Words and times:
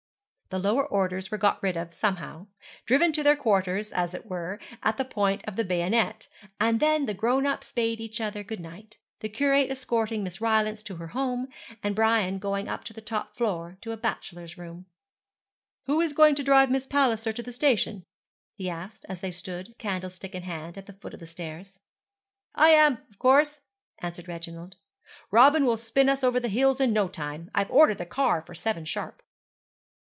The 0.49 0.59
lower 0.59 0.85
orders 0.85 1.31
were 1.31 1.37
got 1.37 1.63
rid 1.63 1.77
of 1.77 1.93
somehow 1.93 2.47
driven 2.85 3.13
to 3.13 3.23
their 3.23 3.37
quarters, 3.37 3.89
as 3.93 4.13
it 4.13 4.25
were, 4.25 4.59
at 4.83 4.97
the 4.97 5.05
point 5.05 5.41
of 5.47 5.55
the 5.55 5.63
bayonet; 5.63 6.27
and 6.59 6.81
then 6.81 7.05
the 7.05 7.13
grown 7.13 7.45
ups 7.45 7.71
bade 7.71 8.01
each 8.01 8.19
other 8.19 8.43
good 8.43 8.59
night; 8.59 8.97
the 9.21 9.29
curate 9.29 9.71
escorting 9.71 10.25
Miss 10.25 10.41
Rylance 10.41 10.83
to 10.83 10.97
her 10.97 11.07
home, 11.15 11.47
and 11.81 11.95
Brian 11.95 12.37
going 12.37 12.67
up 12.67 12.83
to 12.83 12.91
the 12.91 12.99
top 12.99 13.33
floor 13.37 13.77
to 13.79 13.93
a 13.93 13.95
bachelor's 13.95 14.57
room. 14.57 14.87
'Who 15.85 16.01
is 16.01 16.11
going 16.11 16.35
to 16.35 16.43
drive 16.43 16.69
Miss 16.69 16.85
Palliser 16.85 17.31
to 17.31 17.41
the 17.43 17.53
station?' 17.53 18.03
he 18.53 18.69
asked, 18.69 19.05
as 19.07 19.21
they 19.21 19.31
stood, 19.31 19.73
candlestick 19.77 20.35
in 20.35 20.43
hand, 20.43 20.77
at 20.77 20.85
the 20.85 20.91
foot 20.99 21.13
of 21.13 21.21
the 21.21 21.27
stairs. 21.27 21.79
'I 22.55 22.69
am, 22.71 22.93
of 23.09 23.19
course,' 23.19 23.61
answered 23.99 24.27
Reginald. 24.27 24.75
'Robin 25.31 25.65
will 25.65 25.77
spin 25.77 26.09
us 26.09 26.25
over 26.25 26.41
the 26.41 26.49
hills 26.49 26.81
in 26.81 26.91
no 26.91 27.07
time. 27.07 27.49
I've 27.55 27.71
ordered 27.71 27.99
the 27.99 28.05
car 28.05 28.41
for 28.41 28.53
seven 28.53 28.83
sharp.' 28.83 29.23